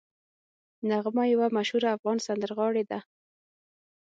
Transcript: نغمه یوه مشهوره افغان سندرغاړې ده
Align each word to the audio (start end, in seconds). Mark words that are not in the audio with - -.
نغمه 0.89 1.23
یوه 1.33 1.47
مشهوره 1.57 1.89
افغان 1.95 2.17
سندرغاړې 2.25 2.83
ده 2.89 2.99